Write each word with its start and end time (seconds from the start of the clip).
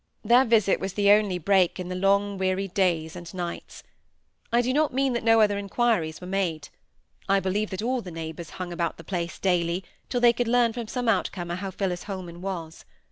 Their 0.25 0.45
visit 0.45 0.79
was 0.79 0.93
the 0.93 1.11
only 1.11 1.37
break 1.37 1.79
in 1.79 1.87
the 1.87 1.93
long 1.95 2.39
weary 2.39 2.67
days 2.67 3.15
and 3.15 3.31
nights. 3.35 3.83
I 4.51 4.63
do 4.63 4.73
not 4.73 4.91
mean 4.95 5.13
that 5.13 5.23
no 5.23 5.41
other 5.41 5.59
inquiries 5.59 6.19
were 6.19 6.25
made. 6.25 6.69
I 7.29 7.39
believe 7.39 7.69
that 7.69 7.83
all 7.83 8.01
the 8.01 8.09
neighbours 8.09 8.49
hung 8.57 8.73
about 8.73 8.97
the 8.97 9.03
place 9.03 9.37
daily 9.37 9.83
till 10.09 10.19
they 10.21 10.33
could 10.33 10.47
learn 10.47 10.73
from 10.73 10.87
some 10.87 11.07
out 11.07 11.31
comer 11.31 11.53
how 11.53 11.69
Phillis 11.69 12.05
Holman 12.05 12.41
was. 12.41 12.83